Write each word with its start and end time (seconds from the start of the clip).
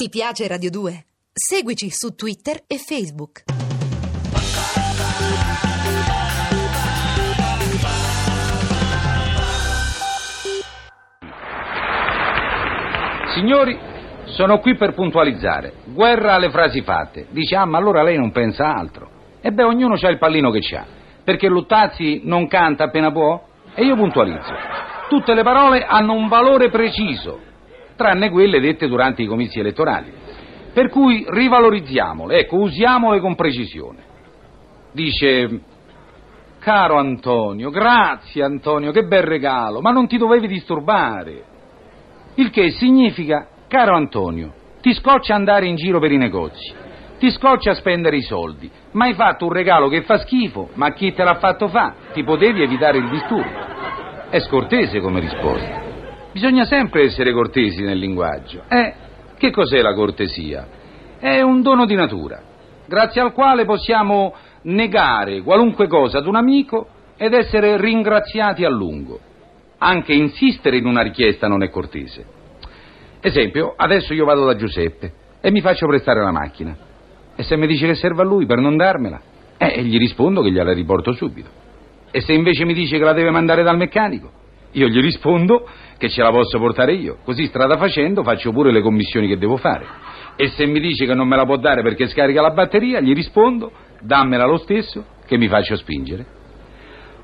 Ti 0.00 0.10
piace 0.10 0.46
Radio 0.46 0.70
2? 0.70 1.04
Seguici 1.32 1.88
su 1.90 2.14
Twitter 2.14 2.62
e 2.68 2.78
Facebook. 2.78 3.42
Signori, 13.34 13.76
sono 14.26 14.60
qui 14.60 14.76
per 14.76 14.94
puntualizzare. 14.94 15.72
Guerra 15.86 16.34
alle 16.34 16.50
frasi 16.50 16.82
fatte. 16.82 17.26
Dice, 17.30 17.56
ah, 17.56 17.64
ma 17.64 17.78
allora 17.78 18.04
lei 18.04 18.16
non 18.16 18.30
pensa 18.30 18.72
altro. 18.72 19.10
E 19.40 19.50
beh, 19.50 19.64
ognuno 19.64 19.96
ha 20.00 20.08
il 20.10 20.18
pallino 20.18 20.52
che 20.52 20.76
ha. 20.76 20.86
Perché 21.24 21.48
Luttazzi 21.48 22.20
non 22.22 22.46
canta 22.46 22.84
appena 22.84 23.10
può? 23.10 23.44
E 23.74 23.84
io 23.84 23.96
puntualizzo. 23.96 24.52
Tutte 25.08 25.34
le 25.34 25.42
parole 25.42 25.84
hanno 25.84 26.12
un 26.12 26.28
valore 26.28 26.70
preciso, 26.70 27.40
tranne 27.98 28.30
quelle 28.30 28.60
dette 28.60 28.86
durante 28.86 29.22
i 29.22 29.26
comizi 29.26 29.58
elettorali. 29.58 30.12
Per 30.72 30.88
cui 30.88 31.26
rivalorizziamole, 31.28 32.38
ecco, 32.38 32.58
usiamole 32.58 33.18
con 33.18 33.34
precisione. 33.34 34.06
Dice, 34.92 35.60
caro 36.60 36.96
Antonio, 36.96 37.70
grazie 37.70 38.44
Antonio, 38.44 38.92
che 38.92 39.04
bel 39.04 39.22
regalo, 39.22 39.80
ma 39.80 39.90
non 39.90 40.06
ti 40.06 40.16
dovevi 40.16 40.46
disturbare. 40.46 41.42
Il 42.36 42.50
che 42.50 42.70
significa, 42.70 43.48
caro 43.66 43.96
Antonio, 43.96 44.52
ti 44.80 44.94
scoccia 44.94 45.34
andare 45.34 45.66
in 45.66 45.74
giro 45.74 45.98
per 45.98 46.12
i 46.12 46.16
negozi, 46.16 46.72
ti 47.18 47.30
scoccia 47.32 47.74
spendere 47.74 48.16
i 48.16 48.22
soldi, 48.22 48.70
ma 48.92 49.06
hai 49.06 49.14
fatto 49.14 49.46
un 49.46 49.52
regalo 49.52 49.88
che 49.88 50.02
fa 50.02 50.18
schifo, 50.18 50.68
ma 50.74 50.92
chi 50.92 51.12
te 51.12 51.24
l'ha 51.24 51.34
fatto 51.34 51.66
fa? 51.66 51.94
Ti 52.12 52.22
potevi 52.22 52.62
evitare 52.62 52.98
il 52.98 53.08
disturbo. 53.08 53.66
È 54.30 54.38
scortese 54.38 55.00
come 55.00 55.18
risposta. 55.18 55.87
Bisogna 56.38 56.66
sempre 56.66 57.02
essere 57.02 57.32
cortesi 57.32 57.82
nel 57.82 57.98
linguaggio. 57.98 58.62
Eh, 58.68 58.94
che 59.38 59.50
cos'è 59.50 59.82
la 59.82 59.92
cortesia? 59.92 60.68
È 61.18 61.40
un 61.40 61.62
dono 61.62 61.84
di 61.84 61.96
natura, 61.96 62.40
grazie 62.86 63.20
al 63.20 63.32
quale 63.32 63.64
possiamo 63.64 64.32
negare 64.62 65.42
qualunque 65.42 65.88
cosa 65.88 66.18
ad 66.18 66.28
un 66.28 66.36
amico 66.36 66.86
ed 67.16 67.32
essere 67.32 67.76
ringraziati 67.80 68.64
a 68.64 68.68
lungo. 68.68 69.18
Anche 69.78 70.12
insistere 70.12 70.76
in 70.76 70.86
una 70.86 71.02
richiesta 71.02 71.48
non 71.48 71.64
è 71.64 71.70
cortese. 71.70 72.24
Esempio, 73.20 73.74
adesso 73.76 74.14
io 74.14 74.24
vado 74.24 74.44
da 74.44 74.54
Giuseppe 74.54 75.12
e 75.40 75.50
mi 75.50 75.60
faccio 75.60 75.88
prestare 75.88 76.22
la 76.22 76.30
macchina. 76.30 76.76
E 77.34 77.42
se 77.42 77.56
mi 77.56 77.66
dice 77.66 77.88
che 77.88 77.96
serve 77.96 78.22
a 78.22 78.24
lui 78.24 78.46
per 78.46 78.58
non 78.58 78.76
darmela, 78.76 79.20
eh, 79.56 79.82
gli 79.82 79.98
rispondo 79.98 80.40
che 80.42 80.52
gliela 80.52 80.72
riporto 80.72 81.10
subito. 81.14 81.50
E 82.12 82.20
se 82.20 82.32
invece 82.32 82.64
mi 82.64 82.74
dice 82.74 82.96
che 82.96 83.02
la 83.02 83.12
deve 83.12 83.30
mandare 83.32 83.64
dal 83.64 83.76
meccanico, 83.76 84.38
io 84.72 84.86
gli 84.88 85.00
rispondo 85.00 85.66
che 85.98 86.08
ce 86.08 86.22
la 86.22 86.30
posso 86.30 86.58
portare 86.58 86.92
io. 86.92 87.18
Così 87.24 87.46
strada 87.46 87.76
facendo 87.76 88.22
faccio 88.22 88.52
pure 88.52 88.72
le 88.72 88.80
commissioni 88.80 89.26
che 89.28 89.36
devo 89.36 89.56
fare. 89.56 89.84
E 90.36 90.48
se 90.48 90.64
mi 90.66 90.80
dice 90.80 91.04
che 91.04 91.14
non 91.14 91.26
me 91.26 91.36
la 91.36 91.44
può 91.44 91.56
dare 91.56 91.82
perché 91.82 92.06
scarica 92.06 92.40
la 92.40 92.52
batteria, 92.52 93.00
gli 93.00 93.12
rispondo 93.12 93.72
dammela 94.00 94.46
lo 94.46 94.56
stesso 94.58 95.04
che 95.26 95.36
mi 95.36 95.48
faccio 95.48 95.76
spingere. 95.76 96.36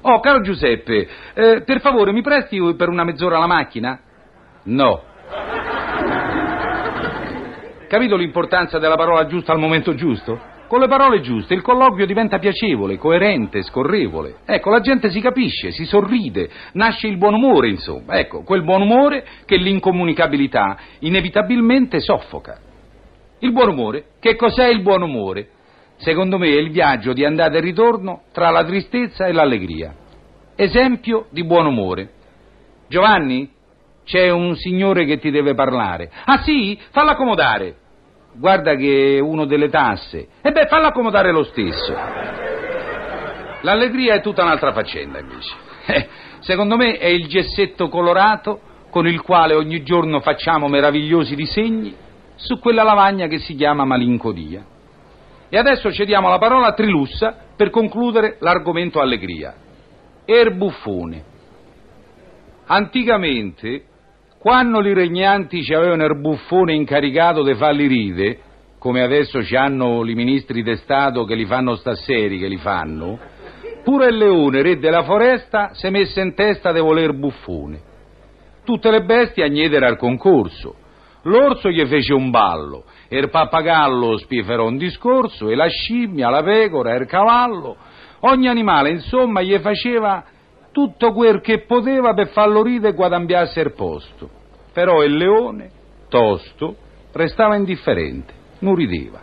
Oh, 0.03 0.21
caro 0.21 0.41
Giuseppe, 0.41 1.09
eh, 1.33 1.63
per 1.65 1.81
favore 1.81 2.13
mi 2.13 2.21
presti 2.21 2.61
per 2.77 2.89
una 2.89 3.05
mezz'ora 3.05 3.39
la 3.39 3.47
macchina? 3.47 3.99
No. 4.65 5.03
Capito 7.89 8.17
l'importanza 8.17 8.79
della 8.79 8.97
parola 8.97 9.27
giusta 9.27 9.53
al 9.53 9.59
momento 9.59 9.95
giusto? 9.95 10.53
Con 10.67 10.81
le 10.81 10.89
parole 10.89 11.21
giuste 11.21 11.55
il 11.55 11.63
colloquio 11.63 12.07
diventa 12.07 12.39
piacevole, 12.39 12.97
coerente, 12.97 13.63
scorrevole. 13.63 14.37
Ecco, 14.47 14.71
la 14.71 14.81
gente 14.81 15.11
si 15.11 15.21
capisce, 15.21 15.71
si 15.73 15.85
sorride, 15.85 16.49
nasce 16.73 17.07
il 17.07 17.19
buon 17.19 17.35
umore, 17.35 17.69
insomma. 17.69 18.19
Ecco, 18.19 18.43
quel 18.43 18.65
buon 18.65 18.83
umore 18.83 19.25
che 19.45 19.57
l'incomunicabilità 19.57 20.77
inevitabilmente 21.01 22.01
soffoca. 22.01 22.59
Il 23.41 23.53
buon 23.53 23.69
umore, 23.69 24.05
che 24.21 24.37
cos'è 24.37 24.69
il 24.69 24.81
buon 24.81 25.03
umore? 25.03 25.49
Secondo 25.97 26.39
me 26.39 26.49
è 26.49 26.59
il 26.59 26.71
viaggio 26.71 27.13
di 27.13 27.25
andata 27.25 27.57
e 27.57 27.61
ritorno 27.61 28.23
tra 28.33 28.51
la 28.51 28.65
tristezza 28.65 29.27
e 29.27 29.33
l'allegria. 29.33 29.95
Esempio 30.57 31.27
di 31.31 31.45
buon 31.45 31.67
umore. 31.67 32.11
Giovanni, 32.89 33.51
c'è 34.05 34.31
un 34.31 34.57
signore 34.57 35.05
che 35.05 35.19
ti 35.19 35.31
deve 35.31 35.55
parlare. 35.55 36.11
Ah 36.25 36.43
sì? 36.43 36.79
Fallo 36.91 37.11
accomodare. 37.11 37.77
Guarda 38.37 38.75
che 38.75 39.17
è 39.17 39.21
uno 39.21 39.45
delle 39.45 39.69
tasse. 39.69 40.29
E 40.43 40.51
beh, 40.51 40.67
fallo 40.67 40.87
accomodare 40.87 41.31
lo 41.31 41.45
stesso. 41.45 41.95
L'allegria 43.61 44.15
è 44.15 44.21
tutta 44.21 44.43
un'altra 44.43 44.73
faccenda, 44.73 45.21
invece. 45.21 45.55
Eh, 45.87 46.09
secondo 46.41 46.77
me 46.77 46.99
è 46.99 47.07
il 47.07 47.27
gessetto 47.27 47.89
colorato 47.89 48.61
con 48.91 49.07
il 49.07 49.21
quale 49.23 49.55
ogni 49.55 49.83
giorno 49.83 50.21
facciamo 50.21 50.69
meravigliosi 50.69 51.35
disegni 51.35 51.95
su 52.37 52.59
quella 52.59 52.83
lavagna 52.83 53.27
che 53.27 53.39
si 53.39 53.55
chiama 53.55 53.85
malinconia. 53.85 54.65
E 55.49 55.59
adesso 55.59 55.93
cediamo 55.93 56.29
la 56.29 56.39
parola 56.39 56.69
a 56.69 56.73
Trilussa 56.73 57.37
per 57.57 57.71
concludere 57.71 58.37
l'argomento 58.41 59.01
allegria. 59.01 59.55
Erbuffone. 60.25 61.25
Anticamente, 62.67 63.85
quando 64.45 64.87
i 64.87 64.93
regnanti 64.93 65.63
ci 65.63 65.73
avevano 65.73 66.05
il 66.05 66.21
buffone 66.21 66.75
incaricato 66.75 67.43
di 67.43 67.55
farli 67.55 67.87
ride, 67.87 68.41
come 68.79 69.01
adesso 69.01 69.43
ci 69.43 69.57
hanno 69.57 70.07
i 70.07 70.15
ministri 70.15 70.63
di 70.63 70.77
Stato 70.77 71.25
che 71.25 71.35
li 71.35 71.47
fanno 71.47 71.77
staseri, 71.77 72.39
che 72.39 72.47
li 72.47 72.59
fanno, 72.59 73.19
pure 73.83 74.09
il 74.09 74.19
leone, 74.19 74.61
re 74.61 74.79
della 74.79 75.03
foresta, 75.03 75.71
si 75.73 75.87
è 75.87 75.91
messo 75.91 76.21
in 76.21 76.35
testa 76.35 76.73
di 76.73 76.81
voler 76.81 77.15
buffone. 77.15 77.81
Tutte 78.67 78.91
le 78.91 79.05
bestie 79.05 79.45
agnedero 79.45 79.87
al 79.87 79.97
concorso. 79.97 80.75
L'orso 81.23 81.71
gli 81.71 81.83
fece 81.87 82.13
un 82.13 82.29
ballo, 82.29 82.85
e 83.09 83.17
il 83.17 83.31
pappagallo 83.31 84.19
spieferò 84.19 84.67
un 84.67 84.77
discorso, 84.77 85.49
e 85.49 85.55
la 85.55 85.69
scimmia, 85.69 86.29
la 86.29 86.43
pecora, 86.43 86.93
e 86.93 86.99
il 86.99 87.07
cavallo. 87.07 87.79
Ogni 88.21 88.49
animale, 88.49 88.91
insomma, 88.91 89.41
gli 89.41 89.57
faceva 89.61 90.23
tutto 90.75 91.13
quel 91.13 91.41
che 91.41 91.61
poteva 91.61 92.15
per 92.15 92.31
farlo 92.31 92.61
ridere 92.65 92.93
e 92.93 92.97
guadambiarsi 92.97 93.61
il 93.61 93.73
posto. 93.75 94.29
Però 94.73 95.05
il 95.05 95.17
leone, 95.17 95.71
tosto, 96.09 96.75
restava 97.13 97.55
indifferente, 97.55 98.33
non 98.59 98.75
rideva. 98.75 99.23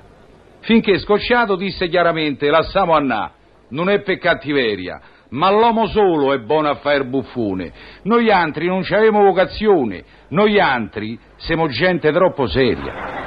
Finché 0.61 0.97
scocciato 0.99 1.57
disse 1.57 1.89
chiaramente, 1.89 2.49
lassamo 2.49 2.93
annà, 2.93 3.33
non 3.69 3.89
è 3.89 3.99
per 3.99 4.17
cattiveria, 4.17 5.01
ma 5.31 5.51
l'uomo 5.51 5.87
solo 5.87 6.31
è 6.31 6.39
buono 6.39 6.69
a 6.69 6.75
fare 6.75 7.03
buffone. 7.03 7.73
Noi 8.03 8.31
altri 8.31 8.67
non 8.67 8.83
ci 8.83 8.93
avemo 8.93 9.21
vocazione, 9.21 10.05
noi 10.29 10.57
altri 10.57 11.19
siamo 11.35 11.67
gente 11.67 12.13
troppo 12.13 12.47
seria. 12.47 13.19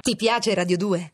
Ti 0.00 0.16
piace 0.16 0.54
Radio 0.54 0.78
2? 0.78 1.13